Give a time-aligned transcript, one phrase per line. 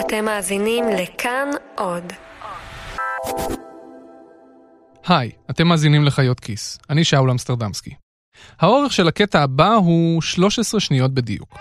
[0.00, 2.12] אתם מאזינים לכאן עוד.
[5.06, 6.78] היי, אתם מאזינים לחיות כיס.
[6.90, 7.94] אני שאול אמסטרדמסקי.
[8.60, 11.58] האורך של הקטע הבא הוא 13 שניות בדיוק.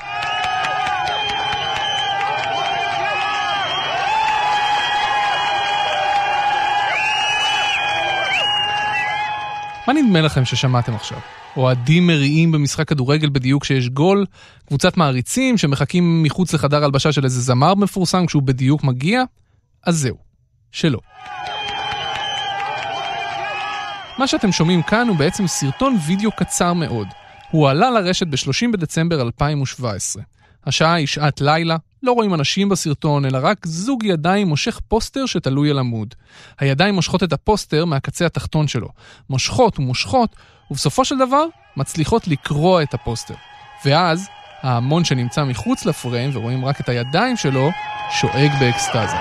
[9.87, 11.40] מה נדמה לכם ששמעתם עכשיו?
[11.57, 14.25] אוהדים מריעים במשחק כדורגל בדיוק כשיש גול,
[14.67, 19.23] קבוצת מעריצים שמחכים מחוץ לחדר הלבשה של איזה זמר מפורסם כשהוא בדיוק מגיע?
[19.85, 20.17] אז זהו,
[20.71, 20.99] שלא.
[24.17, 27.07] מה שאתם שומעים כאן הוא בעצם סרטון וידאו קצר מאוד.
[27.51, 30.23] הוא עלה לרשת ב-30 בדצמבר 2017.
[30.65, 35.71] השעה היא שעת לילה, לא רואים אנשים בסרטון, אלא רק זוג ידיים מושך פוסטר שתלוי
[35.71, 36.15] על עמוד.
[36.59, 38.87] הידיים מושכות את הפוסטר מהקצה התחתון שלו.
[39.29, 40.35] מושכות ומושכות,
[40.71, 41.45] ובסופו של דבר
[41.77, 43.33] מצליחות לקרוע את הפוסטר.
[43.85, 44.27] ואז,
[44.61, 47.69] ההמון שנמצא מחוץ לפריים ורואים רק את הידיים שלו,
[48.11, 49.17] שואג באקסטזה.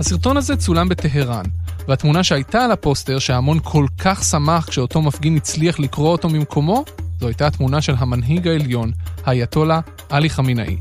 [0.00, 1.44] הסרטון הזה צולם בטהרן,
[1.88, 6.84] והתמונה שהייתה על הפוסטר שההמון כל כך שמח כשאותו מפגין הצליח לקרוע אותו ממקומו,
[7.20, 8.92] זו הייתה התמונה של המנהיג העליון,
[9.24, 10.76] האייתולה עלי חמינאי.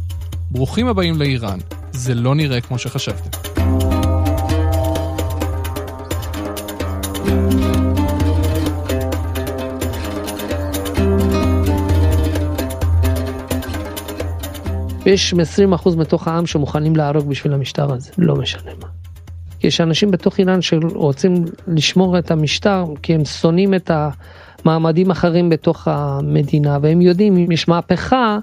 [0.52, 1.60] ברוכים הבאים לאיראן,
[1.92, 3.30] זה לא נראה כמו שחשבתם.
[15.06, 18.88] ויש 20% מתוך העם שמוכנים להרוג בשביל המשטר הזה, לא משנה מה.
[19.64, 23.92] יש אנשים בתוך איראן שרוצים לשמור את המשטר כי הם שונאים את
[24.66, 28.38] המעמדים אחרים בתוך המדינה והם יודעים אם יש מהפכה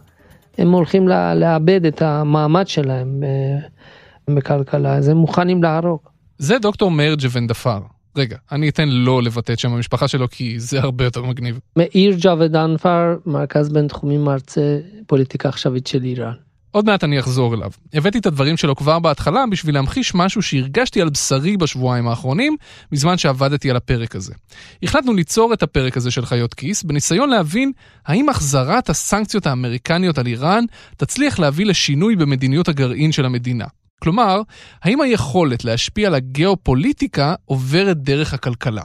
[0.58, 6.00] הם הולכים לאבד את המעמד שלהם אה, בכלכלה אז הם מוכנים להרוג.
[6.38, 7.78] זה דוקטור מאיר ג'וונדפר.
[8.16, 11.60] רגע, אני אתן לו לבטא את שם המשפחה שלו כי זה הרבה יותר מגניב.
[11.76, 16.32] מאיר ג'וונדפר, מרכז בינתחומי מרצה פוליטיקה עכשווית של איראן.
[16.70, 17.70] עוד מעט אני אחזור אליו.
[17.94, 22.56] הבאתי את הדברים שלו כבר בהתחלה בשביל להמחיש משהו שהרגשתי על בשרי בשבועיים האחרונים,
[22.92, 24.34] בזמן שעבדתי על הפרק הזה.
[24.82, 27.72] החלטנו ליצור את הפרק הזה של חיות כיס, בניסיון להבין
[28.06, 30.64] האם החזרת הסנקציות האמריקניות על איראן
[30.96, 33.66] תצליח להביא לשינוי במדיניות הגרעין של המדינה.
[34.04, 34.42] כלומר,
[34.82, 38.82] האם היכולת להשפיע על הגיאופוליטיקה עוברת דרך הכלכלה?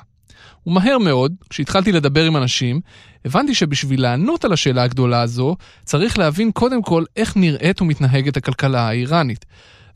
[0.67, 2.81] ומהר מאוד, כשהתחלתי לדבר עם אנשים,
[3.25, 8.87] הבנתי שבשביל לענות על השאלה הגדולה הזו, צריך להבין קודם כל איך נראית ומתנהגת הכלכלה
[8.87, 9.45] האיראנית.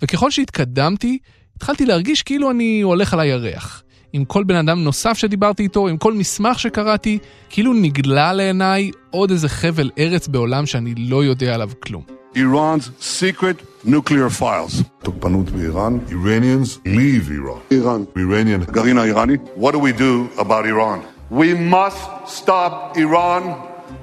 [0.02, 1.18] וככל שהתקדמתי,
[1.56, 3.84] התחלתי להרגיש כאילו אני הולך על הירח.
[4.14, 7.18] עם כל בן אדם נוסף שדיברתי איתו, עם כל מסמך שקראתי,
[7.50, 12.23] כאילו נגלה לעיניי עוד איזה חבל ארץ בעולם שאני לא יודע עליו כלום.
[12.36, 14.84] Iran's secret nuclear files.
[15.04, 16.00] תוקפנות באיראן.
[16.10, 17.72] Iranians leave Iran.
[17.72, 18.04] איראן.
[18.18, 18.72] Iranian.
[18.72, 19.38] גרעין האיראני.
[19.58, 21.00] What do we do about Iran?
[21.32, 23.44] We must stop Iran.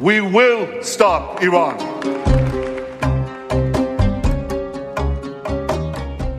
[0.00, 1.82] We will stop Iran.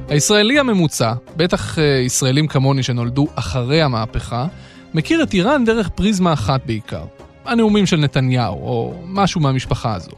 [0.09, 4.46] הישראלי הממוצע, בטח uh, ישראלים כמוני שנולדו אחרי המהפכה,
[4.94, 7.03] מכיר את איראן דרך פריזמה אחת בעיקר.
[7.46, 10.12] הנאומים של נתניהו, או משהו מהמשפחה הזו.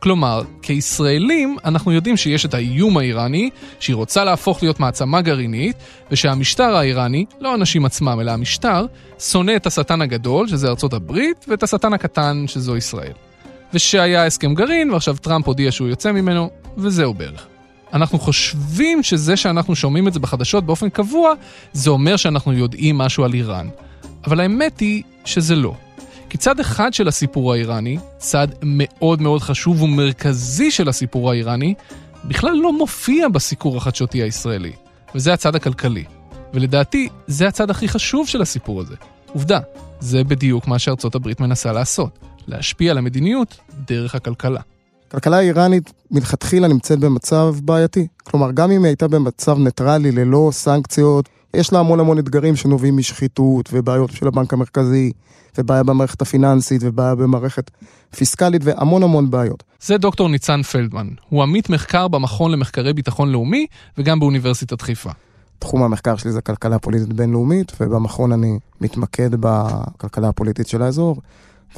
[0.00, 3.50] כלומר, כישראלים אנחנו יודעים שיש את האיום האיראני,
[3.80, 5.76] שהיא רוצה להפוך להיות מעצמה גרעינית,
[6.10, 8.86] ושהמשטר האיראני, לא האנשים עצמם אלא המשטר,
[9.18, 13.12] שונא את השטן הגדול, שזה ארצות הברית, ואת השטן הקטן, שזו ישראל.
[13.74, 17.46] ושהיה הסכם גרעין, ועכשיו טראמפ הודיע שהוא יוצא ממנו, וזהו בערך.
[17.92, 21.32] אנחנו חושבים שזה שאנחנו שומעים את זה בחדשות באופן קבוע,
[21.72, 23.68] זה אומר שאנחנו יודעים משהו על איראן.
[24.26, 25.74] אבל האמת היא שזה לא.
[26.30, 31.74] כי צד אחד של הסיפור האיראני, צד מאוד מאוד חשוב ומרכזי של הסיפור האיראני,
[32.24, 34.72] בכלל לא מופיע בסיקור החדשותי הישראלי,
[35.14, 36.04] וזה הצד הכלכלי.
[36.54, 38.94] ולדעתי, זה הצד הכי חשוב של הסיפור הזה.
[39.26, 39.58] עובדה,
[40.00, 44.60] זה בדיוק מה שארצות הברית מנסה לעשות, להשפיע על המדיניות דרך הכלכלה.
[45.08, 48.06] הכלכלה האיראנית מלכתחילה נמצאת במצב בעייתי.
[48.24, 52.96] כלומר, גם אם היא הייתה במצב ניטרלי ללא סנקציות, יש לה המון המון אתגרים שנובעים
[52.96, 55.12] משחיתות ובעיות של הבנק המרכזי,
[55.58, 57.70] ובעיה במערכת הפיננסית, ובעיה במערכת
[58.16, 59.62] פיסקלית, והמון המון בעיות.
[59.80, 61.08] זה דוקטור ניצן פלדמן.
[61.28, 63.66] הוא עמית מחקר במכון למחקרי ביטחון לאומי,
[63.98, 65.10] וגם באוניברסיטת חיפה.
[65.58, 71.20] תחום המחקר שלי זה כלכלה פוליטית בינלאומית, ובמכון אני מתמקד בכלכלה הפוליטית של האזור,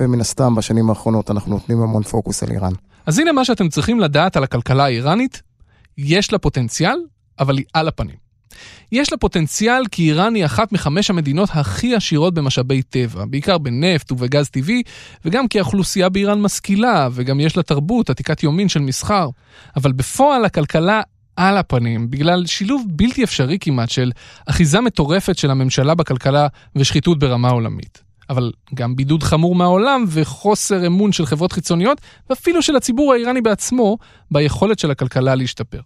[0.00, 2.72] ומן הסתם בשנים האחרונות אנחנו נותנים המון פוקוס על איראן.
[3.06, 5.42] אז הנה מה שאתם צריכים לדעת על הכלכלה האיראנית,
[5.98, 6.96] יש לה פוטנציאל,
[7.38, 8.16] אבל היא על הפנים.
[8.93, 14.12] יש לה פוטנציאל כי איראן היא אחת מחמש המדינות הכי עשירות במשאבי טבע, בעיקר בנפט
[14.12, 14.82] ובגז טבעי,
[15.25, 19.28] וגם כי האוכלוסייה באיראן משכילה, וגם יש לה תרבות, עתיקת יומין של מסחר.
[19.76, 21.00] אבל בפועל הכלכלה
[21.37, 24.12] על הפנים, בגלל שילוב בלתי אפשרי כמעט של
[24.46, 26.46] אחיזה מטורפת של הממשלה בכלכלה
[26.76, 28.02] ושחיתות ברמה עולמית.
[28.31, 32.00] אבל גם בידוד חמור מהעולם וחוסר אמון של חברות חיצוניות,
[32.31, 33.99] ואפילו של הציבור האיראני בעצמו,
[34.31, 35.81] ביכולת של הכלכלה להשתפר.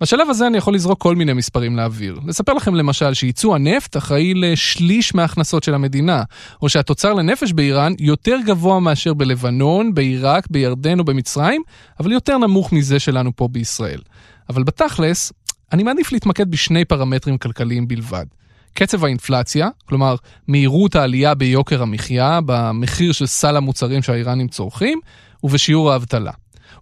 [0.00, 2.20] בשלב הזה אני יכול לזרוק כל מיני מספרים לאוויר.
[2.26, 6.22] לספר לכם למשל שייצוא הנפט אחראי לשליש מההכנסות של המדינה,
[6.62, 11.62] או שהתוצר לנפש באיראן יותר גבוה מאשר בלבנון, בעיראק, בירדן או במצרים,
[12.00, 14.00] אבל יותר נמוך מזה שלנו פה בישראל.
[14.48, 15.32] אבל בתכלס,
[15.72, 18.26] אני מעדיף להתמקד בשני פרמטרים כלכליים בלבד.
[18.74, 20.14] קצב האינפלציה, כלומר
[20.48, 25.00] מהירות העלייה ביוקר המחיה, במחיר של סל המוצרים שהאיראנים צורכים,
[25.44, 26.32] ובשיעור האבטלה.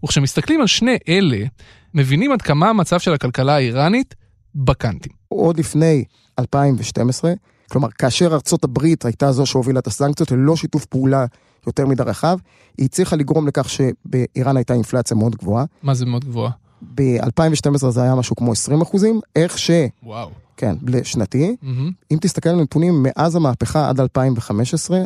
[0.05, 1.45] וכשמסתכלים על שני אלה,
[1.95, 4.15] מבינים עד כמה המצב של הכלכלה האיראנית
[4.55, 5.13] בקאנטים.
[5.29, 6.05] עוד לפני
[6.39, 7.33] 2012,
[7.71, 11.27] כלומר, כאשר ארצות הברית הייתה זו שהובילה את הסנקציות ללא שיתוף פעולה
[11.67, 12.39] יותר מדי רחב,
[12.79, 15.65] היא הצליחה לגרום לכך שבאיראן הייתה אינפלציה מאוד גבוהה.
[15.83, 16.51] מה זה מאוד גבוהה?
[16.95, 19.71] ב-2012 זה היה משהו כמו 20 אחוזים, איך ש...
[20.03, 20.31] וואו.
[20.57, 21.57] כן, לשנתי.
[21.63, 21.67] Mm-hmm.
[22.11, 24.99] אם תסתכל על נתונים מאז המהפכה עד 2015,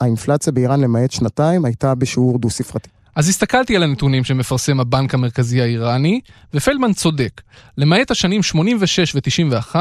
[0.00, 2.88] האינפלציה באיראן למעט שנתיים הייתה בשיעור דו-ספרתי.
[3.18, 6.20] אז הסתכלתי על הנתונים שמפרסם הבנק המרכזי האיראני,
[6.54, 7.40] ופלדמן צודק.
[7.78, 9.76] למעט השנים 86 ו-91,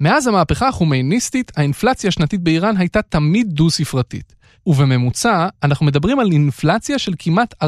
[0.00, 4.34] מאז המהפכה החומייניסטית, האינפלציה השנתית באיראן הייתה תמיד דו-ספרתית.
[4.68, 7.66] ובממוצע, אנחנו מדברים על אינפלציה של כמעט 14%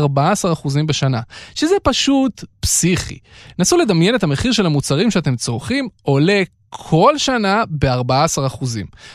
[0.86, 1.20] בשנה,
[1.54, 3.18] שזה פשוט פסיכי.
[3.58, 8.64] נסו לדמיין את המחיר של המוצרים שאתם צורכים עולה כל שנה ב-14%.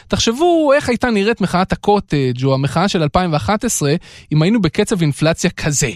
[0.08, 3.96] תחשבו איך הייתה נראית מחאת הקוטג' או המחאה של 2011
[4.32, 5.92] אם היינו בקצב אינפלציה כזה.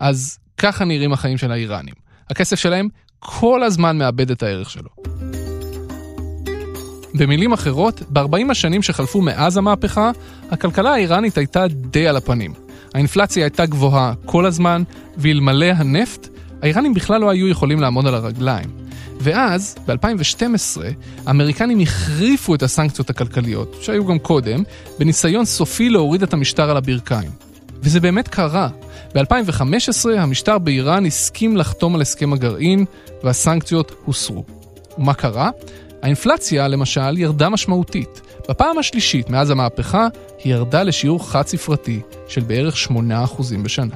[0.00, 1.94] אז ככה נראים החיים של האיראנים.
[2.30, 2.88] הכסף שלהם
[3.18, 4.88] כל הזמן מאבד את הערך שלו.
[7.14, 10.10] במילים אחרות, ב-40 השנים שחלפו מאז המהפכה,
[10.52, 12.52] הכלכלה האיראנית הייתה די על הפנים.
[12.94, 14.82] האינפלציה הייתה גבוהה כל הזמן,
[15.16, 16.28] ואלמלא הנפט,
[16.62, 18.70] האיראנים בכלל לא היו יכולים לעמוד על הרגליים.
[19.20, 20.80] ואז, ב-2012,
[21.26, 24.62] האמריקנים החריפו את הסנקציות הכלכליות, שהיו גם קודם,
[24.98, 27.30] בניסיון סופי להוריד את המשטר על הברכיים.
[27.82, 28.68] וזה באמת קרה.
[29.14, 32.84] ב-2015 המשטר באיראן הסכים לחתום על הסכם הגרעין,
[33.24, 34.44] והסנקציות הוסרו.
[34.98, 35.50] ומה קרה?
[36.02, 38.20] האינפלציה, למשל, ירדה משמעותית.
[38.48, 40.08] בפעם השלישית מאז המהפכה,
[40.44, 42.92] היא ירדה לשיעור חד-ספרתי של בערך 8%
[43.62, 43.94] בשנה.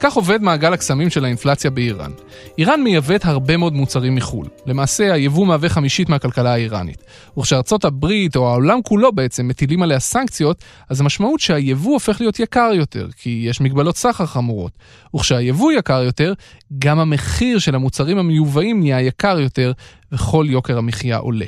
[0.00, 2.10] כך עובד מעגל הקסמים של האינפלציה באיראן.
[2.58, 4.46] איראן מייבאת הרבה מאוד מוצרים מחו"ל.
[4.66, 7.04] למעשה, היבוא מהווה חמישית מהכלכלה האיראנית.
[7.38, 12.70] וכשארצות הברית, או העולם כולו בעצם, מטילים עליה סנקציות, אז המשמעות שהיבוא הופך להיות יקר
[12.74, 14.72] יותר, כי יש מגבלות סחר חמורות.
[15.16, 16.32] וכשהיבוא יקר יותר,
[16.78, 19.72] גם המחיר של המוצרים המיובאים נהיה יקר יותר,
[20.12, 21.46] וכל יוקר המחיה עולה.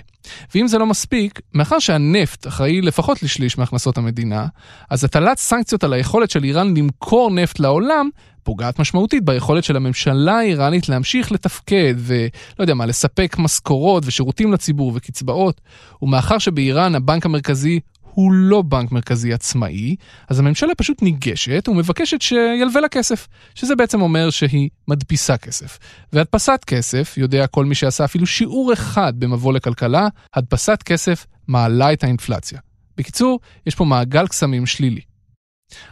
[0.55, 4.47] ואם זה לא מספיק, מאחר שהנפט אחראי לפחות לשליש מהכנסות המדינה,
[4.91, 8.09] אז הטלת סנקציות על היכולת של איראן למכור נפט לעולם,
[8.43, 12.29] פוגעת משמעותית ביכולת של הממשלה האיראנית להמשיך לתפקד ולא
[12.59, 15.61] יודע מה, לספק משכורות ושירותים לציבור וקצבאות.
[16.03, 17.81] ומאחר שבאיראן הבנק המרכזי
[18.21, 19.97] הוא לא בנק מרכזי עצמאי,
[20.29, 25.79] אז הממשלה פשוט ניגשת ומבקשת שילווה לה כסף, שזה בעצם אומר שהיא מדפיסה כסף.
[26.13, 32.05] והדפסת כסף, יודע כל מי שעשה אפילו שיעור אחד במבוא לכלכלה, הדפסת כסף מעלה את
[32.05, 32.59] האינפלציה.
[32.97, 35.01] בקיצור, יש פה מעגל קסמים שלילי.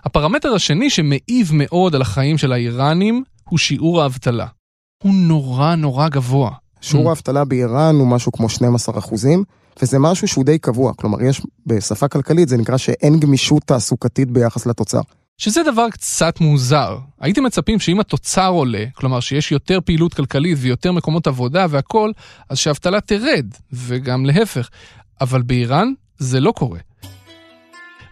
[0.05, 4.47] הפרמטר השני שמעיב מאוד על החיים של האיראנים הוא שיעור האבטלה.
[5.03, 6.51] הוא נורא נורא גבוה.
[6.81, 7.09] שיעור Mm.
[7.09, 9.45] האבטלה באיראן הוא משהו כמו 12 אחוזים,
[9.83, 10.93] וזה משהו שהוא די קבוע.
[10.95, 15.01] כלומר, יש בשפה כלכלית, זה נקרא שאין גמישות תעסוקתית ביחס לתוצר.
[15.39, 16.99] שזה דבר קצת מוזר.
[17.21, 22.13] הייתם מצפים שאם התוצר עולה, כלומר שיש יותר פעילות כלכלית ויותר מקומות עבודה והכול,
[22.49, 24.69] אז שהאבטלה תרד, וגם להפך.
[25.21, 26.79] אבל באיראן זה לא קורה.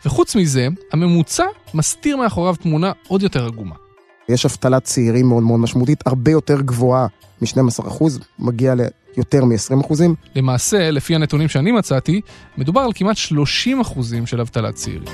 [0.05, 1.45] וחוץ מזה, הממוצע
[1.75, 3.86] מסתיר מאחוריו תמונה עוד יותר עגומה.
[4.29, 7.07] יש אבטלת צעירים מאוד מאוד משמעותית, הרבה יותר גבוהה
[7.43, 8.75] מ-12 אחוז, מגיע
[9.17, 10.15] ליותר מ-20 אחוזים.
[10.35, 12.21] למעשה, לפי הנתונים שאני מצאתי,
[12.59, 15.05] מדובר על כמעט 30 אחוזים של אבטלת צעירים.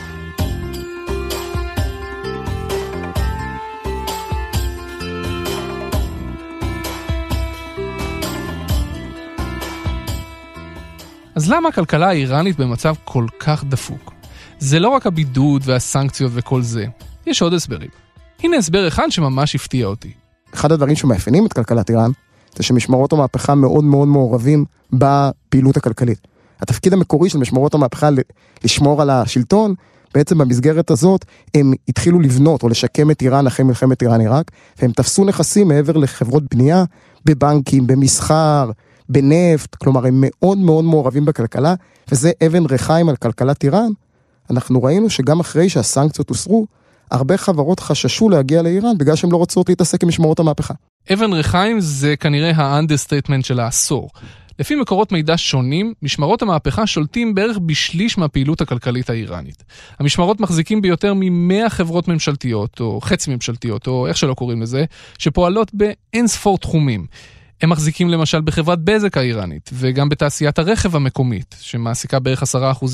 [11.34, 14.12] אז למה הכלכלה האיראנית במצב כל כך דפוק?
[14.58, 16.86] זה לא רק הבידוד והסנקציות וכל זה,
[17.26, 17.90] יש עוד הסברים.
[18.42, 20.12] הנה הסבר אחד שממש הפתיע אותי.
[20.54, 22.10] אחד הדברים שמאפיינים את כלכלת איראן,
[22.56, 26.18] זה שמשמרות המהפכה מאוד מאוד מעורבים בפעילות הכלכלית.
[26.60, 28.08] התפקיד המקורי של משמרות המהפכה
[28.64, 29.74] לשמור על השלטון,
[30.14, 35.24] בעצם במסגרת הזאת הם התחילו לבנות או לשקם את איראן אחרי מלחמת איראן-עיראק, והם תפסו
[35.24, 36.84] נכסים מעבר לחברות בנייה,
[37.24, 38.70] בבנקים, במסחר,
[39.08, 41.74] בנפט, כלומר הם מאוד מאוד מעורבים בכלכלה,
[42.12, 43.90] וזה אבן ריחיים על כלכלת איראן.
[44.50, 46.66] אנחנו ראינו שגם אחרי שהסנקציות הוסרו,
[47.10, 50.74] הרבה חברות חששו להגיע לאיראן בגלל שהן לא רוצות להתעסק עם משמרות המהפכה.
[51.12, 54.10] אבן ריחיים זה כנראה ה understatement של העשור.
[54.58, 59.64] לפי מקורות מידע שונים, משמרות המהפכה שולטים בערך בשליש מהפעילות הכלכלית האיראנית.
[59.98, 64.84] המשמרות מחזיקים ביותר מ-100 חברות ממשלתיות, או חצי ממשלתיות, או איך שלא קוראים לזה,
[65.18, 67.06] שפועלות באין ספור תחומים.
[67.62, 72.46] הם מחזיקים למשל בחברת בזק האיראנית, וגם בתעשיית הרכב המקומית, שמעסיקה בערך 10%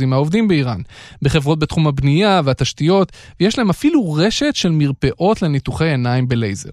[0.07, 0.81] מהעובדים באיראן,
[1.23, 6.71] בחברות בתחום הבנייה והתשתיות, ויש להם אפילו רשת של מרפאות לניתוחי עיניים בלייזר.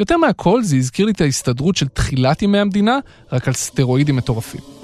[0.00, 2.98] יותר מהכל זה הזכיר לי את ההסתדרות של תחילת ימי המדינה,
[3.32, 4.77] רק על סטרואידים מטורפים.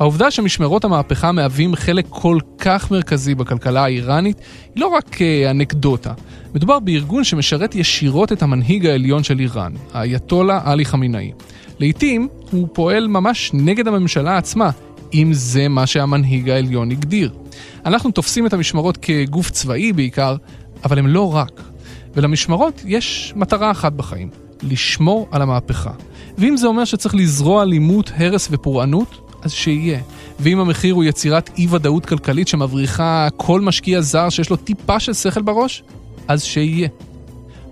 [0.00, 4.40] העובדה שמשמרות המהפכה מהווים חלק כל כך מרכזי בכלכלה האיראנית
[4.74, 5.18] היא לא רק
[5.50, 6.12] אנקדוטה.
[6.54, 11.32] מדובר בארגון שמשרת ישירות את המנהיג העליון של איראן, האייתולה עלי חמינאי.
[11.78, 14.70] לעתים הוא פועל ממש נגד הממשלה עצמה,
[15.14, 17.32] אם זה מה שהמנהיג העליון הגדיר.
[17.86, 20.36] אנחנו תופסים את המשמרות כגוף צבאי בעיקר,
[20.84, 21.62] אבל הם לא רק.
[22.14, 24.30] ולמשמרות יש מטרה אחת בחיים,
[24.62, 25.92] לשמור על המהפכה.
[26.38, 30.00] ואם זה אומר שצריך לזרוע אלימות, הרס ופורענות, אז שיהיה.
[30.40, 35.12] ואם המחיר הוא יצירת אי ודאות כלכלית שמבריחה כל משקיע זר שיש לו טיפה של
[35.12, 35.82] שכל בראש,
[36.28, 36.88] אז שיהיה.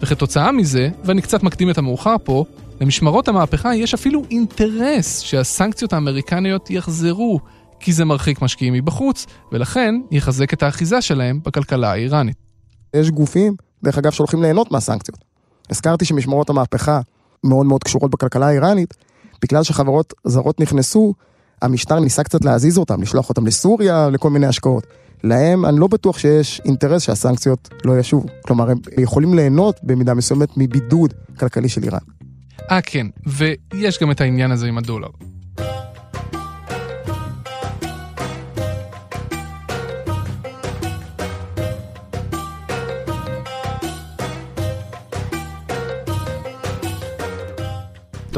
[0.02, 2.44] וכתוצאה מזה, ואני קצת מקדים את המאוחר פה,
[2.80, 7.40] למשמרות המהפכה יש אפילו אינטרס שהסנקציות האמריקניות יחזרו,
[7.80, 12.36] כי זה מרחיק משקיעים מבחוץ, ולכן יחזק את האחיזה שלהם בכלכלה האיראנית.
[12.94, 15.18] יש גופים, דרך אגב, שהולכים ליהנות מהסנקציות.
[15.70, 17.00] הזכרתי שמשמרות המהפכה
[17.44, 18.94] מאוד מאוד קשורות בכלכלה האיראנית,
[19.42, 21.14] בגלל שחברות זרות נכנסו,
[21.62, 24.86] המשטר ניסה קצת להזיז אותם, לשלוח אותם לסוריה, לכל מיני השקעות.
[25.24, 28.26] להם, אני לא בטוח שיש אינטרס שהסנקציות לא ישובו.
[28.42, 31.98] כלומר, הם יכולים ליהנות במידה מסוימת מבידוד כלכלי של איראן.
[32.70, 35.08] אה, כן, ויש גם את העניין הזה עם הדולר.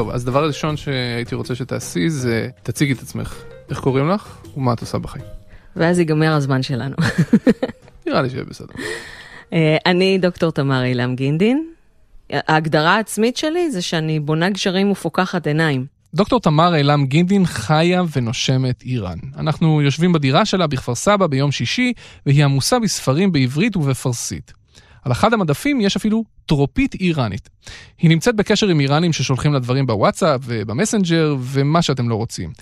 [0.01, 3.43] טוב, אז דבר ראשון שהייתי רוצה שתעשי זה תציגי את עצמך.
[3.71, 5.25] איך קוראים לך ומה את עושה בחיים?
[5.77, 6.97] ואז ייגמר הזמן שלנו.
[8.07, 8.75] נראה לי שיהיה בסדר.
[9.53, 11.67] אה, אני דוקטור תמר אילם גינדין.
[12.33, 15.87] ההגדרה העצמית שלי זה שאני בונה גשרים ופוקחת עיניים.
[16.15, 19.19] דוקטור תמר אילם גינדין חיה ונושמת איראן.
[19.37, 21.93] אנחנו יושבים בדירה שלה בכפר סבא ביום שישי,
[22.27, 24.53] והיא עמוסה בספרים בעברית ובפרסית.
[25.05, 27.49] על אחד המדפים יש אפילו טרופית איראנית.
[27.99, 32.53] היא נמצאת בקשר עם איראנים ששולחים לה דברים בוואטסאפ ובמסנג'ר ומה שאתם לא רוצים.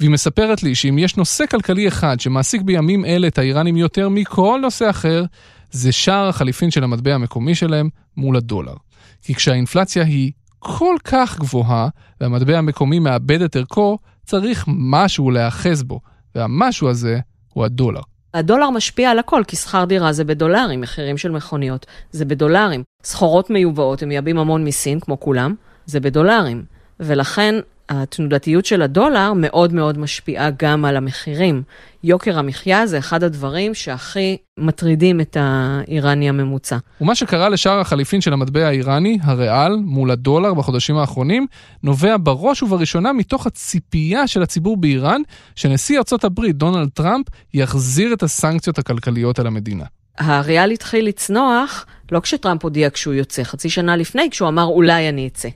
[0.00, 4.58] והיא מספרת לי שאם יש נושא כלכלי אחד שמעסיק בימים אלה את האיראנים יותר מכל
[4.62, 5.24] נושא אחר,
[5.70, 8.74] זה שער החליפין של המטבע המקומי שלהם מול הדולר.
[9.22, 11.88] כי כשהאינפלציה היא כל כך גבוהה
[12.20, 16.00] והמטבע המקומי מאבד את ערכו, צריך משהו להיאחז בו,
[16.34, 17.20] והמשהו הזה
[17.52, 18.02] הוא הדולר.
[18.38, 22.82] הדולר משפיע על הכל, כי שכר דירה זה בדולרים, מחירים של מכוניות זה בדולרים.
[23.04, 25.54] סחורות מיובאות, הם מייבאים המון מסין, כמו כולם,
[25.86, 26.64] זה בדולרים.
[27.00, 27.54] ולכן
[27.88, 31.62] התנודתיות של הדולר מאוד מאוד משפיעה גם על המחירים.
[32.04, 36.76] יוקר המחיה זה אחד הדברים שהכי מטרידים את האיראני הממוצע.
[37.00, 41.46] ומה שקרה לשער החליפין של המטבע האיראני, הריאל, מול הדולר בחודשים האחרונים,
[41.82, 45.22] נובע בראש ובראשונה מתוך הציפייה של הציבור באיראן,
[45.56, 49.84] שנשיא ארצות הברית, דונלד טראמפ, יחזיר את הסנקציות הכלכליות על המדינה.
[50.18, 55.26] הריאל התחיל לצנוח לא כשטראמפ הודיע כשהוא יוצא, חצי שנה לפני, כשהוא אמר אולי אני
[55.26, 55.48] אצא.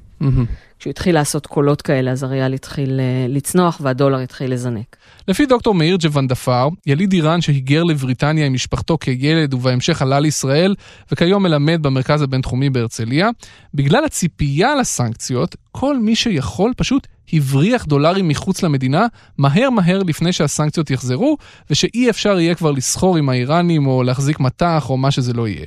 [0.83, 4.97] כשהוא התחיל לעשות קולות כאלה, אז הריאל התחיל אה, לצנוח והדולר התחיל לזנק.
[5.29, 10.75] לפי דוקטור מאיר ג'וונדפאר, יליד איראן שהיגר לבריטניה עם משפחתו כילד ובהמשך עלה לישראל,
[11.13, 13.31] וכיום מלמד במרכז הבינתחומי בהרצליה,
[13.75, 19.07] בגלל הציפייה לסנקציות, כל מי שיכול פשוט הבריח דולרים מחוץ למדינה,
[19.39, 21.37] מהר מהר לפני שהסנקציות יחזרו,
[21.71, 25.67] ושאי אפשר יהיה כבר לסחור עם האיראנים או להחזיק מטח או מה שזה לא יהיה.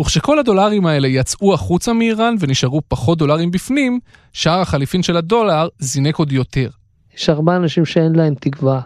[0.00, 4.00] וכשכל הדולרים האלה יצאו החוצה מאיראן ונשארו פחות דולרים בפנים,
[4.32, 6.68] שער החליפין של הדולר זינק עוד יותר.
[7.16, 8.80] יש הרבה אנשים שאין להם תקווה.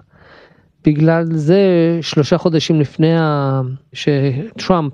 [0.85, 1.59] בגלל זה
[2.02, 3.14] שלושה חודשים לפני
[3.92, 4.92] שטראמפ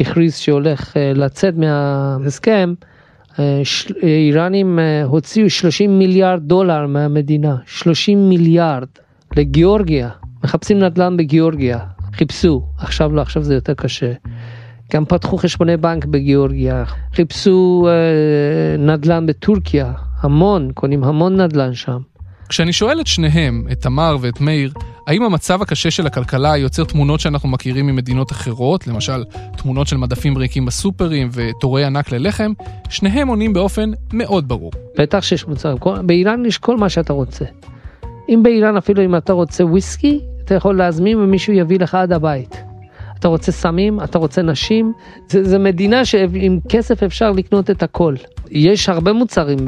[0.00, 2.74] הכריז שהולך אה, לצאת מההסכם,
[3.38, 3.62] אה,
[4.02, 8.88] איראנים אה, הוציאו 30 מיליארד דולר מהמדינה, 30 מיליארד
[9.36, 10.08] לגיאורגיה,
[10.44, 11.78] מחפשים נדל"ן בגיאורגיה,
[12.12, 14.12] חיפשו, עכשיו לא, עכשיו זה יותר קשה.
[14.94, 21.98] גם פתחו חשבוני בנק בגיאורגיה, חיפשו אה, נדל"ן בטורקיה, המון, קונים המון נדל"ן שם.
[22.48, 24.72] כשאני שואל את שניהם, את תמר ואת מאיר,
[25.06, 29.24] האם המצב הקשה של הכלכלה יוצר תמונות שאנחנו מכירים ממדינות אחרות, למשל
[29.56, 32.52] תמונות של מדפים ריקים בסופרים ותורי ענק ללחם,
[32.90, 34.72] שניהם עונים באופן מאוד ברור.
[34.98, 35.74] בטח שיש מוצר,
[36.06, 37.44] באיראן יש כל מה שאתה רוצה.
[38.28, 42.67] אם באיראן אפילו אם אתה רוצה וויסקי, אתה יכול להזמין ומישהו יביא לך עד הבית.
[43.18, 44.92] אתה רוצה סמים, אתה רוצה נשים,
[45.28, 48.14] זה, זה מדינה שעם כסף אפשר לקנות את הכל.
[48.50, 49.58] יש הרבה מוצרים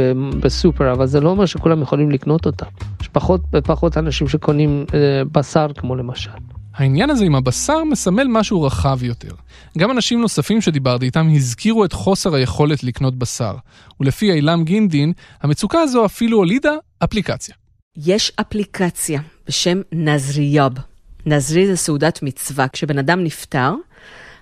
[0.40, 2.66] בסופר, אבל זה לא אומר שכולם יכולים לקנות אותם.
[3.00, 6.30] יש פחות ופחות אנשים שקונים אה, בשר כמו למשל.
[6.74, 9.34] העניין הזה עם הבשר מסמל משהו רחב יותר.
[9.78, 13.54] גם אנשים נוספים שדיברתי איתם הזכירו את חוסר היכולת לקנות בשר.
[14.00, 16.72] ולפי אילם גינדין, המצוקה הזו אפילו הולידה
[17.04, 17.54] אפליקציה.
[17.96, 20.89] יש אפליקציה בשם נזריאב.
[21.26, 22.68] נזרי זה סעודת מצווה.
[22.68, 23.74] כשבן אדם נפטר,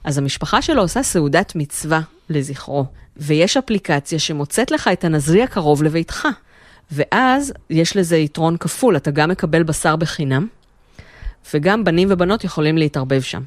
[0.05, 2.85] אז המשפחה שלו עושה סעודת מצווה לזכרו.
[3.17, 6.29] ויש אפליקציה שמוצאת לך את הנזרי הקרוב לביתך.
[6.91, 10.47] ואז יש לזה יתרון כפול, אתה גם מקבל בשר בחינם,
[11.55, 13.43] וגם בנים ובנות יכולים להתערבב שם.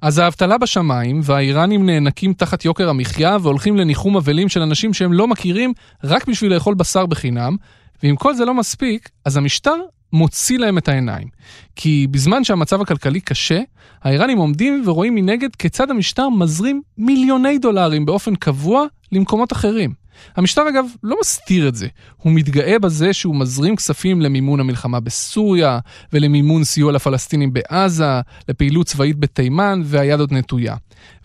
[0.00, 5.28] אז האבטלה בשמיים, והאיראנים נאנקים תחת יוקר המחיה והולכים לניחום אבלים של אנשים שהם לא
[5.28, 5.72] מכירים
[6.04, 7.56] רק בשביל לאכול בשר בחינם,
[8.02, 9.76] ואם כל זה לא מספיק, אז המשטר
[10.12, 11.28] מוציא להם את העיניים.
[11.76, 13.60] כי בזמן שהמצב הכלכלי קשה,
[14.02, 20.02] האיראנים עומדים ורואים מנגד כיצד המשטר מזרים מיליוני דולרים באופן קבוע למקומות אחרים.
[20.36, 25.78] המשטר אגב לא מסתיר את זה, הוא מתגאה בזה שהוא מזרים כספים למימון המלחמה בסוריה
[26.12, 30.76] ולמימון סיוע לפלסטינים בעזה, לפעילות צבאית בתימן והיד עוד נטויה.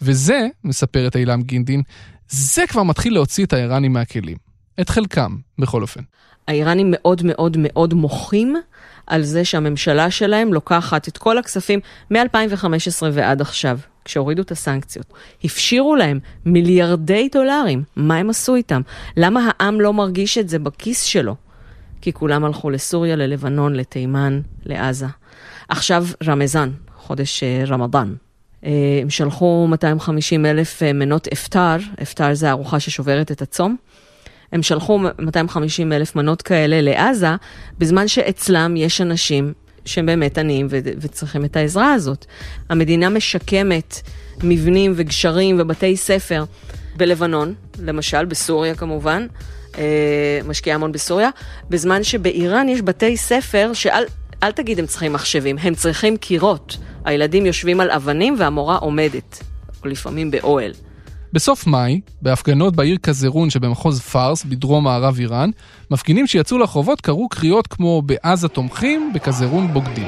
[0.01, 1.81] וזה, מספרת אילם גינדין,
[2.29, 4.46] זה כבר מתחיל להוציא את האיראנים מהכלים.
[4.81, 6.01] את חלקם, בכל אופן.
[6.47, 8.55] האיראנים מאוד מאוד מאוד מוחים
[9.07, 11.79] על זה שהממשלה שלהם לוקחת את כל הכספים
[12.11, 15.13] מ-2015 ועד עכשיו, כשהורידו את הסנקציות.
[15.43, 18.81] הפשירו להם מיליארדי דולרים, מה הם עשו איתם?
[19.17, 21.35] למה העם לא מרגיש את זה בכיס שלו?
[22.01, 25.05] כי כולם הלכו לסוריה, ללבנון, לתימן, לעזה.
[25.69, 28.13] עכשיו רמזן, חודש אה, רמדאן.
[28.63, 33.75] אה, הם שלחו 250 אלף אה, מנות אפטר, אפטר זה ארוחה ששוברת את הצום.
[34.51, 37.35] הם שלחו 250 אלף מנות כאלה לעזה,
[37.79, 39.53] בזמן שאצלם יש אנשים
[39.85, 42.25] שהם באמת עניים ו- וצריכים את העזרה הזאת.
[42.69, 44.01] המדינה משקמת
[44.43, 46.43] מבנים וגשרים ובתי ספר
[46.97, 49.27] בלבנון, למשל, בסוריה כמובן,
[49.77, 51.29] אה, משקיעה המון בסוריה,
[51.69, 54.03] בזמן שבאיראן יש בתי ספר שאל
[54.43, 56.77] אל תגיד הם צריכים מחשבים, הם צריכים קירות.
[57.05, 59.43] הילדים יושבים על אבנים והמורה עומדת,
[59.83, 60.71] או לפעמים באוהל.
[61.37, 65.49] בסוף מאי, בהפגנות בעיר קזרון שבמחוז פארס, בדרום מערב איראן,
[65.91, 70.07] מפגינים שיצאו לרחובות קראו קריאות כמו בעזה תומכים, בקזרון בוגדים.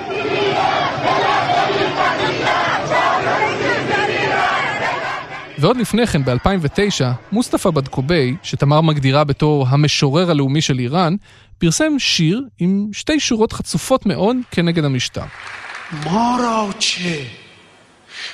[5.57, 11.15] ועוד לפני כן, ב-2009, מוסטפא בדקובי, שתמר מגדירה בתור המשורר הלאומי של איראן,
[11.57, 15.25] פרסם שיר עם שתי שורות חצופות מאוד כנגד המשטר.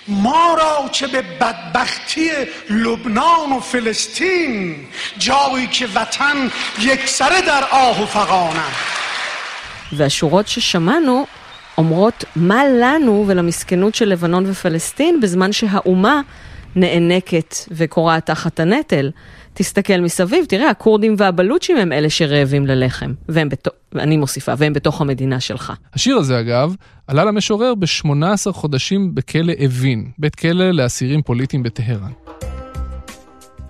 [0.08, 2.30] ما را چه به بدبختی
[2.70, 4.76] لبنان و فلسطین
[5.18, 8.56] جایی که وطن یک سره در آه و فقان
[9.92, 11.26] והשורות ששמענו
[11.78, 16.20] אומרות מה לנו ולמסכנות של לבנון ופלסטין בזמן שהאומה
[16.75, 19.11] נאנקת וכורעת תחת הנטל.
[19.53, 25.01] תסתכל מסביב, תראה, הכורדים והבלוצ'ים הם אלה שרעבים ללחם, והם בתוך, אני מוסיפה, והם בתוך
[25.01, 25.73] המדינה שלך.
[25.93, 26.75] השיר הזה, אגב,
[27.07, 32.11] עלה למשורר ב-18 חודשים בכלא אבין, בית כלא לאסירים פוליטיים בטהרן.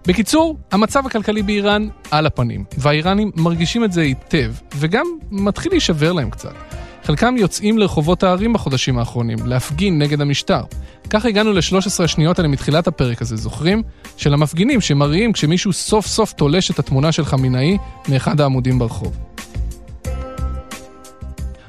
[0.08, 6.30] בקיצור, המצב הכלכלי באיראן על הפנים, והאיראנים מרגישים את זה היטב, וגם מתחיל להישבר להם
[6.30, 6.85] קצת.
[7.06, 10.62] חלקם יוצאים לרחובות הערים בחודשים האחרונים, להפגין נגד המשטר.
[11.10, 13.84] כך הגענו ל-13 השניות האלה מתחילת הפרק הזה, זוכרים?
[14.18, 17.78] של המפגינים שמראים כשמישהו סוף סוף תולש את התמונה של חמינאי
[18.10, 19.18] מאחד העמודים ברחוב.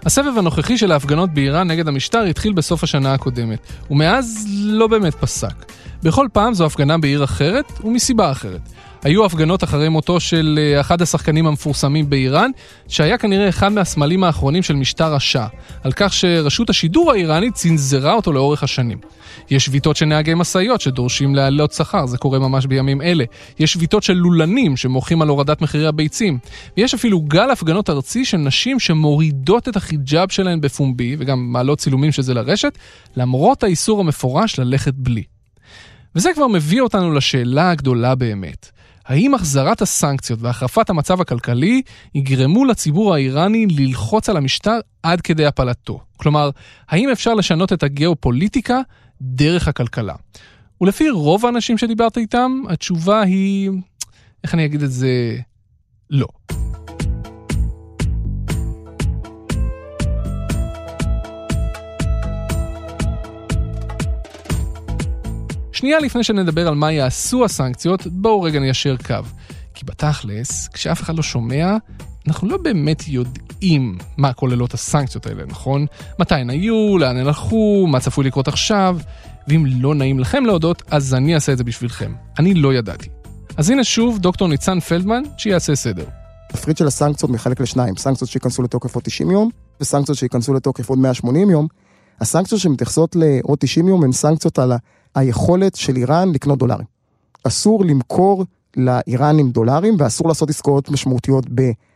[0.05, 3.59] הסבב הנוכחי של ההפגנות באיראן נגד המשטר התחיל בסוף השנה הקודמת,
[3.91, 5.73] ומאז לא באמת פסק.
[6.03, 8.61] בכל פעם זו הפגנה בעיר אחרת ומסיבה אחרת.
[9.03, 12.51] היו הפגנות אחרי מותו של אה, אחד השחקנים המפורסמים באיראן,
[12.89, 15.47] שהיה כנראה אחד מהסמלים האחרונים של משטר השאה,
[15.83, 18.99] על כך שרשות השידור האיראנית צנזרה אותו לאורך השנים.
[19.51, 23.25] יש שביתות של נהגי משאיות שדורשים להעלות שכר, זה קורה ממש בימים אלה.
[23.59, 26.39] יש שביתות של לולנים שמוחים על הורדת מחירי הביצים.
[26.77, 32.13] ויש אפילו גל הפגנות ארצי של נשים שמורידות את החיג'אב שלהן בפומבי, וגם מעלות צילומים
[32.13, 32.79] של זה לרשת,
[33.17, 35.36] למרות האיסור המפורש ללכת בלי.
[36.17, 38.71] וזה כבר מביא אותנו לשאלה הגדולה באמת.
[39.07, 41.83] האם החזרת הסנקציות והחרפת המצב הכלכלי
[42.15, 46.01] יגרמו לציבור האיראני ללחוץ על המשטר עד כדי הפלתו?
[46.17, 46.51] כלומר,
[46.89, 48.81] האם אפשר לשנות את הגיאופוליטיקה
[49.21, 50.15] דרך הכלכלה?
[50.81, 53.71] ולפי רוב האנשים שדיברת איתם, התשובה היא,
[54.45, 55.37] איך אני אגיד את זה?
[56.11, 56.27] לא.
[65.77, 69.15] שנייה לפני שנדבר על מה יעשו הסנקציות, בואו רגע ניישר קו.
[69.75, 71.77] כי בתכלס, כשאף אחד לא שומע,
[72.29, 75.87] אנחנו לא באמת יודעים מה כוללות הסנקציות האלה, נכון?
[76.19, 78.99] מתי הן היו, לאן הן הלכו, מה צפוי לקרות עכשיו,
[79.49, 82.13] ואם לא נעים לכם להודות, אז אני אעשה את זה בשבילכם.
[82.39, 83.09] אני לא ידעתי.
[83.57, 86.05] אז הנה שוב דוקטור ניצן פלדמן, שיעשה סדר.
[86.51, 90.99] התפריט של הסנקציות מחלק לשניים, סנקציות שייכנסו לתוקף עוד 90 יום, וסנקציות שייכנסו לתוקף עוד
[90.99, 91.67] 180 יום.
[92.21, 94.73] הסנקציות שמתייחסות לעוד 90 יום הן סנקציות על
[95.17, 96.87] היכולת של איראן לקנות דולרים.
[97.45, 98.45] אסור למכור
[98.77, 101.47] לאיראנים דולרים, ואסור לעשות עסקאות משמעותיות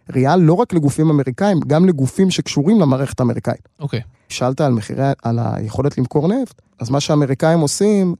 [0.08, 3.68] בריאל, לא רק לגופים אמריקאים, גם לגופים שקשורים למערכת האמריקאית.
[3.80, 4.00] אוקיי.
[4.28, 8.14] שאלת על מחירי, על היכולת למכור נפט, אז מה שהאמריקאים עושים,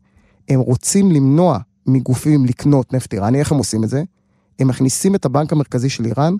[0.49, 4.03] הם רוצים למנוע מגופים לקנות נפט איראני, איך הם עושים את זה?
[4.59, 6.35] הם מכניסים את הבנק המרכזי של איראן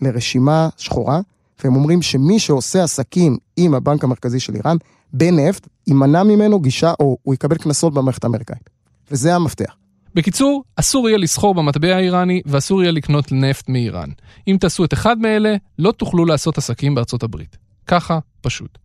[0.00, 1.20] לרשימה שחורה,
[1.64, 4.76] והם אומרים שמי שעושה עסקים עם הבנק המרכזי של איראן
[5.16, 8.70] בנפט, יימנע ממנו גישה או הוא יקבל קנסות במערכת האמריקאית.
[9.10, 9.76] וזה המפתח.
[10.14, 14.08] בקיצור, אסור יהיה לסחור במטבע האיראני ואסור יהיה לקנות נפט מאיראן.
[14.48, 17.56] אם תעשו את אחד מאלה, לא תוכלו לעשות עסקים בארצות הברית.
[17.86, 18.78] ככה פשוט.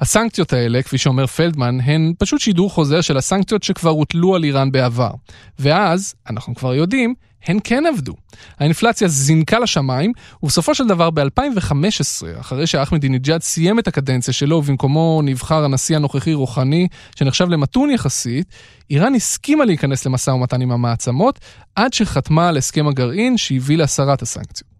[0.00, 4.72] הסנקציות האלה, כפי שאומר פלדמן, הן פשוט שידור חוזר של הסנקציות שכבר הוטלו על איראן
[4.72, 5.10] בעבר.
[5.58, 7.14] ואז, אנחנו כבר יודעים,
[7.46, 8.14] הן כן עבדו.
[8.58, 15.64] האינפלציה זינקה לשמיים, ובסופו של דבר ב-2015, אחרי שאחמדינג'אד סיים את הקדנציה שלו ובמקומו נבחר
[15.64, 18.46] הנשיא הנוכחי רוחני, שנחשב למתון יחסית,
[18.90, 21.40] איראן הסכימה להיכנס למשא ומתן עם המעצמות,
[21.74, 24.73] עד שחתמה על הסכם הגרעין שהביא להסרת הסנקציות.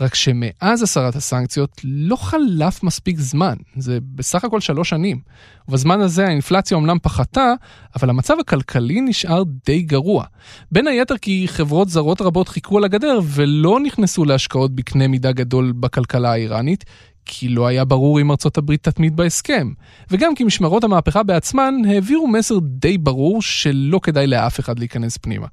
[0.00, 5.20] רק שמאז הסרת הסנקציות לא חלף מספיק זמן, זה בסך הכל שלוש שנים.
[5.68, 7.52] ובזמן הזה האינפלציה אומנם פחתה,
[7.96, 10.24] אבל המצב הכלכלי נשאר די גרוע.
[10.72, 15.72] בין היתר כי חברות זרות רבות חיכו על הגדר ולא נכנסו להשקעות בקנה מידה גדול
[15.72, 16.84] בכלכלה האיראנית,
[17.24, 19.72] כי לא היה ברור אם ארצות הברית תתמיד בהסכם.
[20.10, 25.46] וגם כי משמרות המהפכה בעצמן העבירו מסר די ברור שלא כדאי לאף אחד להיכנס פנימה.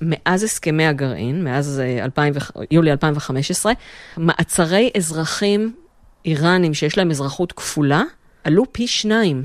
[0.00, 3.72] מאז הסכמי הגרעין, מאז 2000, אה, יולי 2015,
[4.16, 5.74] מעצרי אזרחים
[6.24, 8.02] איראנים שיש להם אזרחות כפולה,
[8.44, 9.44] עלו פי שניים.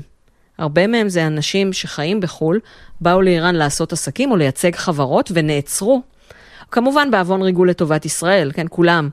[0.58, 2.60] הרבה מהם זה אנשים שחיים בחו"ל,
[3.00, 6.02] באו לאיראן לעשות עסקים או לייצג חברות ונעצרו.
[6.70, 9.08] כמובן בעוון ריגול לטובת ישראל, כן, כולם.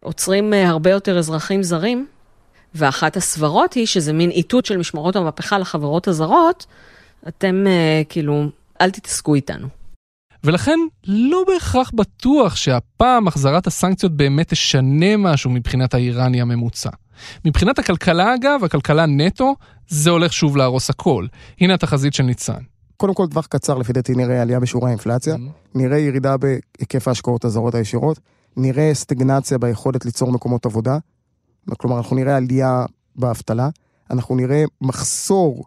[0.00, 2.06] עוצרים אה, הרבה יותר אזרחים זרים,
[2.74, 6.66] ואחת הסברות היא שזה מין איתות של משמרות המהפכה לחברות הזרות,
[7.28, 8.46] אתם אה, כאילו,
[8.80, 9.68] אל תתעסקו איתנו.
[10.44, 16.90] ולכן לא בהכרח בטוח שהפעם החזרת הסנקציות באמת תשנה משהו מבחינת האיראני הממוצע.
[17.44, 19.54] מבחינת הכלכלה אגב, הכלכלה נטו,
[19.88, 21.26] זה הולך שוב להרוס הכל.
[21.60, 22.62] הנה התחזית של ניצן.
[22.96, 25.78] קודם כל, טווח קצר לפי דעתי נראה עלייה בשיעורי האינפלציה, mm-hmm.
[25.78, 28.20] נראה ירידה בהיקף ההשקעות הזרות הישירות,
[28.56, 30.98] נראה סטגנציה ביכולת ליצור מקומות עבודה,
[31.78, 32.84] כלומר אנחנו נראה עלייה
[33.16, 33.68] באבטלה,
[34.10, 35.64] אנחנו נראה מחסור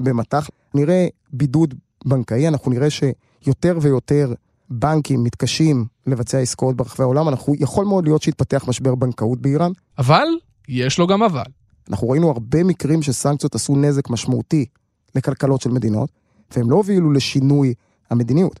[0.00, 3.02] במטח, נראה בידוד בנקאי, אנחנו נראה ש...
[3.46, 4.34] יותר ויותר
[4.70, 9.72] בנקים מתקשים לבצע עסקאות ברחבי העולם, אנחנו, יכול מאוד להיות שיתפתח משבר בנקאות באיראן.
[9.98, 10.26] אבל,
[10.68, 11.42] יש לו גם אבל.
[11.90, 14.66] אנחנו ראינו הרבה מקרים שסנקציות עשו נזק משמעותי
[15.14, 16.10] לכלכלות של מדינות,
[16.56, 17.74] והם לא הובילו לשינוי
[18.10, 18.60] המדיניות.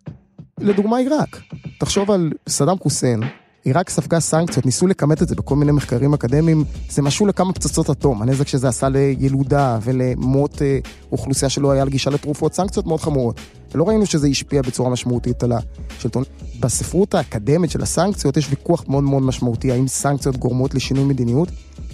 [0.58, 1.40] לדוגמה עיראק,
[1.80, 3.20] תחשוב על סדאם חוסיין,
[3.64, 7.90] עיראק ספגה סנקציות, ניסו לכמת את זה בכל מיני מחקרים אקדמיים, זה משהו לכמה פצצות
[7.90, 10.78] אטום, הנזק שזה עשה לילודה ולמות אה,
[11.12, 13.40] אוכלוסייה שלא היה לגישה לתרופות, סנקציות מאוד חמורות.
[13.74, 16.24] ולא ראינו שזה השפיע בצורה משמעותית על השלטון.
[16.60, 21.48] בספרות האקדמית של הסנקציות יש ויכוח מאוד מאוד משמעותי, האם סנקציות גורמות לשינוי מדיניות.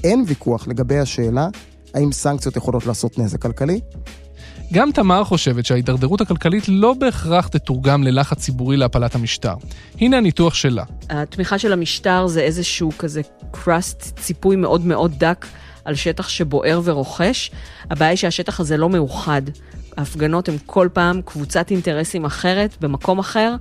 [0.04, 1.48] אין ויכוח לגבי השאלה
[1.94, 3.80] האם סנקציות יכולות לעשות נזק כלכלי.
[4.74, 9.54] גם תמר חושבת שההידרדרות הכלכלית לא בהכרח תתורגם ללחץ ציבורי להפלת המשטר.
[10.00, 10.84] הנה הניתוח שלה.
[11.10, 15.46] התמיכה של המשטר זה איזשהו כזה קראסט, ציפוי מאוד מאוד דק
[15.84, 17.50] על שטח שבוער ורוכש.
[17.90, 19.42] הבעיה היא שהשטח הזה לא מאוחד.
[19.96, 23.54] ההפגנות הן כל פעם קבוצת אינטרסים אחרת, במקום אחר,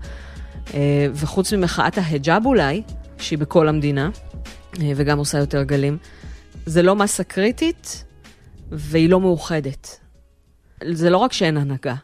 [0.74, 2.82] אה, וחוץ ממחאת ההיג'אב אולי,
[3.18, 4.10] שהיא בכל המדינה,
[4.82, 5.98] אה, וגם עושה יותר גלים,
[6.66, 8.04] זה לא מסה קריטית,
[8.72, 10.03] והיא לא מאוחדת.
[10.92, 11.96] זה לא רק שאין הנהגה,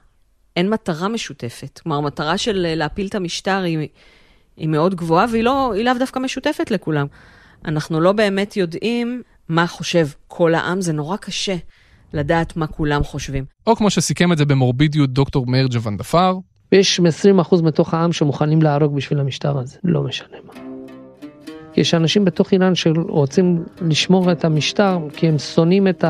[0.55, 1.79] אין מטרה משותפת.
[1.83, 3.87] כלומר, המטרה של אה, להפיל את המשטר היא,
[4.57, 7.07] היא מאוד גבוהה, והיא לא, לאו דווקא משותפת לכולם.
[7.65, 11.55] אנחנו לא באמת יודעים מה חושב כל העם, זה נורא קשה
[12.13, 13.45] לדעת מה כולם חושבים.
[13.67, 16.37] או כמו שסיכם את זה במורבידיות דוקטור מאיר ג'וונדפר.
[16.71, 20.53] יש 20% מתוך העם שמוכנים להרוג בשביל המשטר הזה, לא משנה מה.
[21.77, 26.03] יש אנשים בתוך איראן שרוצים לשמור את המשטר כי הם שונאים את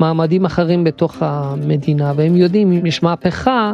[0.00, 3.72] המעמדים אחרים בתוך המדינה, והם יודעים אם יש מהפכה,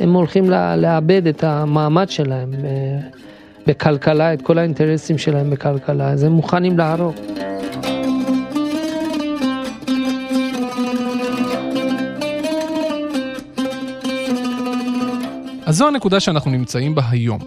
[0.00, 2.98] הם הולכים לאבד את המעמד שלהם אה,
[3.66, 7.14] בכלכלה, את כל האינטרסים שלהם בכלכלה, אז הם מוכנים להרוג.
[15.66, 17.38] אז זו הנקודה שאנחנו נמצאים בה היום.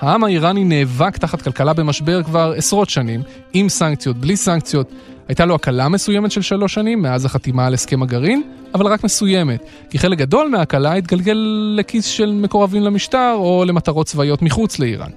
[0.00, 4.92] העם האיראני נאבק תחת כלכלה במשבר כבר עשרות שנים, עם סנקציות, בלי סנקציות.
[5.28, 8.42] הייתה לו הקלה מסוימת של שלוש שנים מאז החתימה על הסכם הגרעין,
[8.74, 11.38] אבל רק מסוימת, כי חלק גדול מההקלה התגלגל
[11.76, 15.10] לכיס של מקורבים למשטר או למטרות צבאיות מחוץ לאיראן.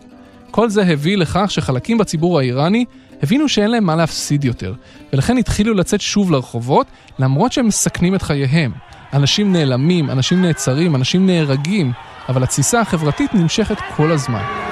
[0.51, 2.85] כל זה הביא לכך שחלקים בציבור האיראני
[3.23, 4.73] הבינו שאין להם מה להפסיד יותר,
[5.13, 6.87] ולכן התחילו לצאת שוב לרחובות,
[7.19, 8.71] למרות שהם מסכנים את חייהם.
[9.13, 11.91] אנשים נעלמים, אנשים נעצרים, אנשים נהרגים,
[12.29, 14.66] אבל התסיסה החברתית נמשכת כל הזמן.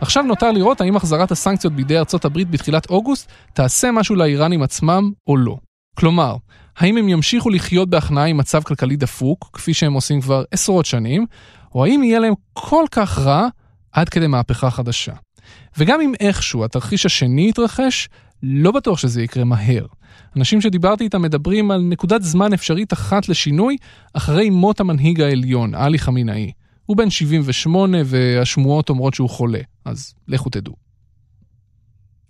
[0.00, 5.10] עכשיו נותר לראות האם החזרת הסנקציות בידי ארצות הברית בתחילת אוגוסט תעשה משהו לאיראנים עצמם
[5.26, 5.56] או לא.
[5.98, 6.36] כלומר,
[6.78, 11.26] האם הם ימשיכו לחיות בהכנעה עם מצב כלכלי דפוק, כפי שהם עושים כבר עשרות שנים,
[11.74, 13.48] או האם יהיה להם כל כך רע
[13.92, 15.12] עד כדי מהפכה חדשה.
[15.78, 18.08] וגם אם איכשהו התרחיש השני יתרחש,
[18.42, 19.86] לא בטוח שזה יקרה מהר.
[20.36, 23.76] אנשים שדיברתי איתם מדברים על נקודת זמן אפשרית אחת לשינוי
[24.14, 26.52] אחרי מות המנהיג העליון, עלי חמינאי.
[26.86, 30.74] הוא בן 78 והשמועות אומרות שהוא חולה, אז לכו תדעו.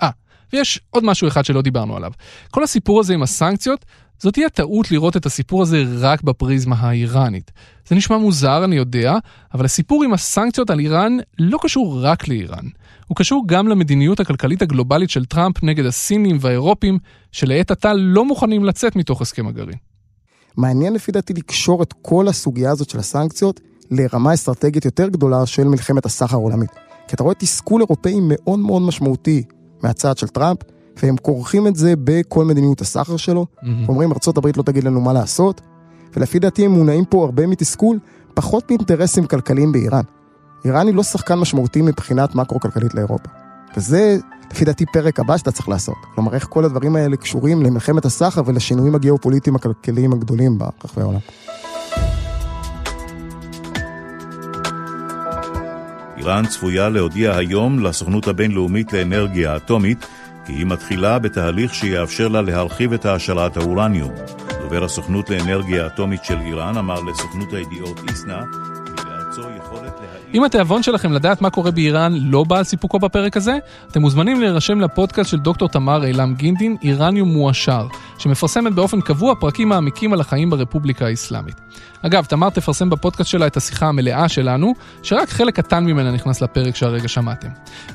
[0.02, 0.10] אה,
[0.52, 2.12] ויש עוד משהו אחד שלא דיברנו עליו.
[2.50, 3.84] כל הסיפור הזה עם הסנקציות,
[4.18, 7.50] זאת תהיה טעות לראות את הסיפור הזה רק בפריזמה האיראנית.
[7.88, 9.14] זה נשמע מוזר, אני יודע,
[9.54, 12.64] אבל הסיפור עם הסנקציות על איראן לא קשור רק לאיראן.
[13.06, 16.98] הוא קשור גם למדיניות הכלכלית הגלובלית של טראמפ נגד הסינים והאירופים,
[17.32, 19.78] שלעת עתה לא מוכנים לצאת מתוך הסכם הגרעין.
[20.56, 25.64] מעניין לפי דעתי לקשור את כל הסוגיה הזאת של הסנקציות לרמה אסטרטגית יותר גדולה של
[25.64, 26.85] מלחמת הסחר העולמית.
[27.08, 29.44] כי אתה רואה תסכול אירופאי מאוד מאוד משמעותי
[29.82, 30.58] מהצד של טראמפ,
[31.02, 33.46] והם כורכים את זה בכל מדיניות הסחר שלו.
[33.46, 33.66] Mm-hmm.
[33.88, 35.60] אומרים, ארה"ב לא תגיד לנו מה לעשות,
[36.16, 37.98] ולפי דעתי הם מונעים פה הרבה מתסכול,
[38.34, 40.02] פחות מאינטרסים כלכליים באיראן.
[40.64, 43.28] איראן היא לא שחקן משמעותי מבחינת מקרו-כלכלית לאירופה.
[43.76, 44.18] וזה,
[44.50, 45.96] לפי דעתי, פרק הבא שאתה צריך לעשות.
[46.14, 51.20] כלומר, איך כל הדברים האלה קשורים למלחמת הסחר ולשינויים הגיאופוליטיים הכלכליים הגדולים ברחבי העולם.
[56.26, 60.06] איראן צפויה להודיע היום לסוכנות הבינלאומית לאנרגיה אטומית
[60.46, 64.10] כי היא מתחילה בתהליך שיאפשר לה להרחיב את העשרת האורניום.
[64.62, 68.42] דובר הסוכנות לאנרגיה אטומית של איראן אמר לסוכנות הידיעות איסנה
[70.34, 73.58] אם התיאבון שלכם לדעת מה קורה באיראן לא בא על סיפוקו בפרק הזה,
[73.90, 77.86] אתם מוזמנים להירשם לפודקאסט של דוקטור תמר אילם גינדין, איראניום מועשר,
[78.18, 81.60] שמפרסמת באופן קבוע פרקים מעמיקים על החיים ברפובליקה האסלאמית.
[82.02, 86.76] אגב, תמר תפרסם בפודקאסט שלה את השיחה המלאה שלנו, שרק חלק קטן ממנה נכנס לפרק
[86.76, 87.48] שהרגע שמעתם.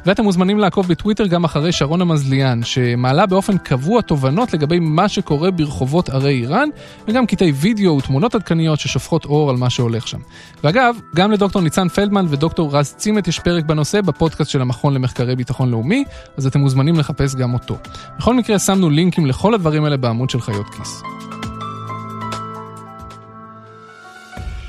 [0.05, 5.51] ואתם מוזמנים לעקוב בטוויטר גם אחרי שרון המזליאן, שמעלה באופן קבוע תובנות לגבי מה שקורה
[5.51, 6.69] ברחובות ערי איראן,
[7.07, 10.19] וגם קטעי וידאו ותמונות עדכניות ששופכות אור על מה שהולך שם.
[10.63, 15.35] ואגב, גם לדוקטור ניצן פלדמן ודוקטור רז צימת יש פרק בנושא בפודקאסט של המכון למחקרי
[15.35, 16.03] ביטחון לאומי,
[16.37, 17.77] אז אתם מוזמנים לחפש גם אותו.
[18.19, 21.03] בכל מקרה, שמנו לינקים לכל הדברים האלה בעמוד של חיות כיס.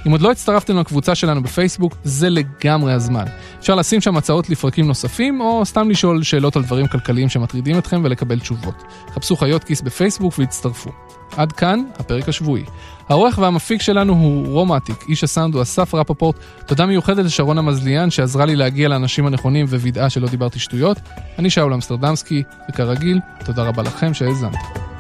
[0.07, 3.25] אם עוד לא הצטרפתם לקבוצה שלנו בפייסבוק, זה לגמרי הזמן.
[3.63, 8.01] אפשר לשים שם הצעות לפרקים נוספים, או סתם לשאול שאלות על דברים כלכליים שמטרידים אתכם
[8.05, 8.75] ולקבל תשובות.
[9.15, 10.91] חפשו חיות כיס בפייסבוק והצטרפו.
[11.37, 12.65] עד כאן הפרק השבועי.
[13.09, 16.37] העורך והמפיק שלנו הוא רומטיק, איש הסאונד הוא אסף רפפורט.
[16.67, 20.99] תודה מיוחדת לשרון המזליאן שעזרה לי להגיע לאנשים הנכונים ווידאה שלא דיברתי שטויות.
[21.39, 24.92] אני שאול אמסטרדמסקי, וכרגיל, תודה רבה לכם שהאזנתם.